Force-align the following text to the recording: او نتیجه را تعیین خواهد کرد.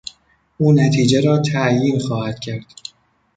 او 0.57 0.71
نتیجه 0.73 1.21
را 1.21 1.37
تعیین 1.39 1.99
خواهد 1.99 2.39
کرد. 2.39 2.65